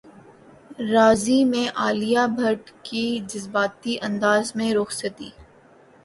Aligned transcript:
راضی 0.91 1.43
میں 1.45 1.67
عالیہ 1.75 2.25
بھٹ 2.37 2.71
کی 2.83 3.03
جذباتی 3.27 3.97
انداز 4.01 4.51
میں 4.55 4.73
رخصتی 4.73 5.29